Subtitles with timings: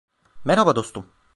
[0.45, 1.05] Merhaba dostum.